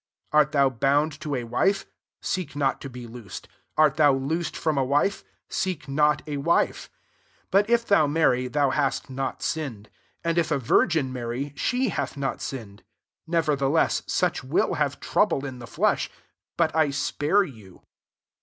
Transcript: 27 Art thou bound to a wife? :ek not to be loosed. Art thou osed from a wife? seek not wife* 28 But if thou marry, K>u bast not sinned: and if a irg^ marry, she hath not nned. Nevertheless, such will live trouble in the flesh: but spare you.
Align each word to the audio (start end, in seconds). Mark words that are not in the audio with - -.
27 0.31 0.39
Art 0.47 0.51
thou 0.51 0.67
bound 0.71 1.21
to 1.21 1.35
a 1.35 1.43
wife? 1.43 1.85
:ek 2.35 2.55
not 2.55 2.81
to 2.81 2.89
be 2.89 3.05
loosed. 3.05 3.47
Art 3.77 3.97
thou 3.97 4.15
osed 4.15 4.55
from 4.57 4.75
a 4.75 4.83
wife? 4.83 5.23
seek 5.47 5.87
not 5.87 6.27
wife* 6.27 6.89
28 7.51 7.51
But 7.51 7.69
if 7.69 7.85
thou 7.85 8.07
marry, 8.07 8.49
K>u 8.49 8.71
bast 8.71 9.11
not 9.11 9.43
sinned: 9.43 9.91
and 10.23 10.39
if 10.39 10.49
a 10.49 10.59
irg^ 10.59 11.07
marry, 11.11 11.53
she 11.55 11.89
hath 11.89 12.17
not 12.17 12.39
nned. 12.39 12.79
Nevertheless, 13.27 14.01
such 14.07 14.43
will 14.43 14.69
live 14.71 14.99
trouble 14.99 15.45
in 15.45 15.59
the 15.59 15.67
flesh: 15.67 16.09
but 16.57 16.71
spare 16.95 17.43
you. 17.43 17.83